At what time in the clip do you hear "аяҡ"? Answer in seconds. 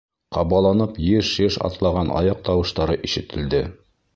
2.23-2.41